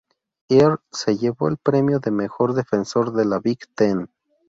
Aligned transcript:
Earl 0.49 0.79
se 0.91 1.15
llevó 1.15 1.47
el 1.47 1.57
premio 1.57 1.99
de 1.99 2.09
Mejor 2.09 2.55
Defensor 2.55 3.13
de 3.13 3.23
la 3.25 3.37
Big 3.37 3.59
Ten. 3.75 4.09